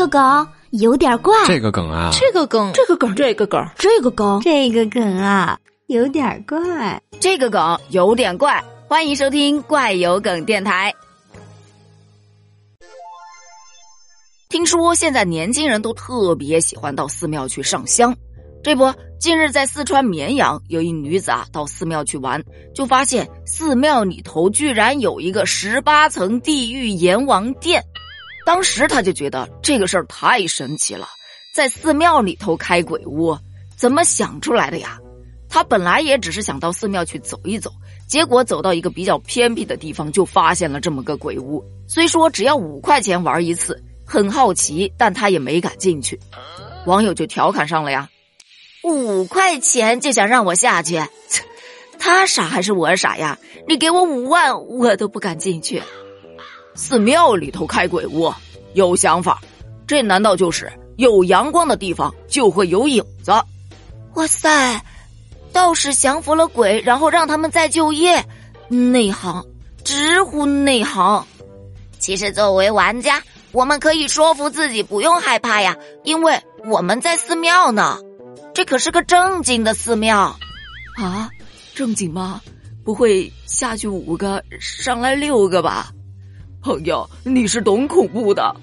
[0.00, 8.64] 个梗有点怪，这个梗啊，这个梗，这个梗，这个梗，这个梗，这个梗啊，有点怪，这个梗有点怪。
[8.88, 10.94] 欢迎收听怪有梗电台。
[14.48, 18.16] 听说现在年轻人都特别喜欢到寺庙去上香。
[18.62, 22.42] 这不，近日在四川绵阳，有一女子啊到寺庙去玩，
[22.74, 27.84] 就发现寺庙里头居然有一个十八层地狱阎王殿。
[28.44, 31.08] 当时他就觉得这个事儿太神奇了，
[31.54, 33.36] 在寺庙里头开鬼屋，
[33.76, 34.98] 怎么想出来的呀？
[35.48, 37.72] 他本来也只是想到寺庙去走一走，
[38.08, 41.64] 结果走到一个比较偏僻的地方，就发现了这么个鬼屋。
[41.88, 43.82] 虽说只要五块钱玩一次。
[44.12, 46.18] 很好奇，但他也没敢进去。
[46.84, 48.10] 网友就调侃上了呀
[48.82, 51.00] ：“五块钱就想让我下去，
[51.96, 53.38] 他傻还是我傻呀？
[53.68, 55.80] 你给我五万，我都不敢进去。”
[56.80, 58.32] 寺庙里头开鬼屋，
[58.72, 59.38] 有想法。
[59.86, 63.32] 这难道就是有阳光的地方就会有影子？
[64.14, 64.82] 哇塞！
[65.52, 68.24] 道士降服了鬼，然后让他们再就业，
[68.68, 69.44] 内行，
[69.84, 71.26] 直呼内行。
[71.98, 73.22] 其实作为玩家。
[73.52, 77.98] 我们可以说服自己不用害怕呀，因为我们在寺庙呢，
[78.54, 80.34] 这可是个正经的寺庙，
[80.96, 81.28] 啊，
[81.74, 82.40] 正经吗？
[82.84, 85.90] 不会下去五个上来六个吧？
[86.62, 88.54] 朋友，你是懂恐怖的，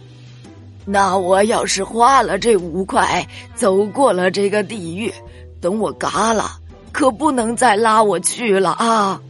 [0.85, 5.13] 那我要是花了这五块，走过了这个地狱，
[5.59, 6.59] 等我嘎了，
[6.91, 9.21] 可不能再拉我去了啊！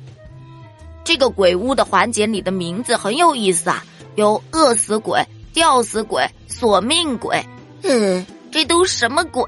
[1.03, 3.83] 这个鬼屋的环节里的名字很有意思啊，
[4.15, 5.25] 有饿死鬼。
[5.53, 7.43] 吊死鬼、索命鬼，
[7.81, 9.43] 嗯，这都什么鬼？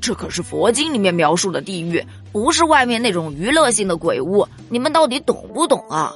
[0.00, 4.48] 这可是佛经里面描述的地狱，不是外面那种娱乐性的鬼屋。
[4.68, 6.12] 你们到底懂不懂啊？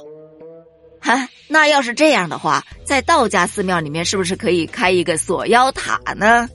[0.99, 6.49] 哈，那要是这样的话，在道家寺庙里面是不是可以开一个锁妖塔呢？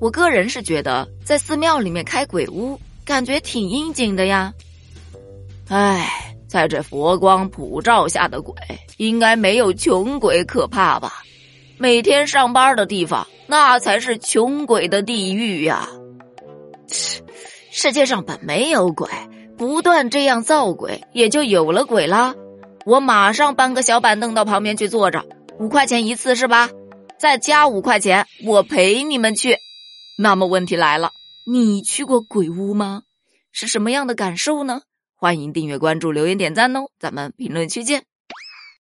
[0.00, 4.50] 我个人是觉得，在寺庙里面开鬼屋，感觉挺应景的呀。
[5.68, 8.54] 唉，在这佛光普照下的鬼，
[8.96, 11.22] 应该没有穷鬼可怕吧？
[11.76, 15.86] 每天上班的地方，那才是穷鬼的地狱呀！
[17.70, 19.10] 世界上本没有鬼，
[19.58, 22.34] 不断这样造鬼，也就有了鬼啦。
[22.84, 25.24] 我马上搬个小板凳到旁边去坐着，
[25.58, 26.70] 五块钱一次是吧？
[27.18, 29.56] 再加五块钱，我陪你们去。
[30.18, 31.10] 那么问题来了，
[31.46, 33.02] 你去过鬼屋吗？
[33.52, 34.82] 是什么样的感受呢？
[35.14, 36.86] 欢迎订阅、关注、留言、点赞哦！
[36.98, 38.04] 咱们评论区见。